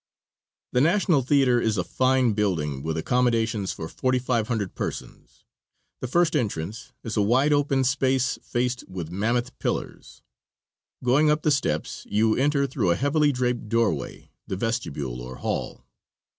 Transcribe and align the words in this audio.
The 0.71 0.81
National 0.81 1.21
Theater 1.21 1.61
is 1.61 1.77
a 1.77 1.83
fine 1.83 2.33
building 2.33 2.81
with 2.81 2.97
accommodations 2.97 3.71
for 3.71 3.87
4,500 3.87 4.73
persons. 4.73 5.43
The 5.99 6.07
first 6.07 6.35
entrance 6.35 6.91
is 7.03 7.17
a 7.17 7.21
wide 7.21 7.53
open 7.53 7.83
space 7.83 8.39
faced 8.41 8.83
with 8.89 9.11
mammoth 9.11 9.55
pillars. 9.59 10.23
Going 11.03 11.29
up 11.29 11.43
the 11.43 11.51
steps 11.51 12.07
you 12.09 12.35
enter, 12.35 12.65
through 12.65 12.89
a 12.89 12.95
heavily 12.95 13.31
draped 13.31 13.69
doorway, 13.69 14.31
the 14.47 14.55
vestibule 14.55 15.21
or 15.21 15.35
hall. 15.35 15.85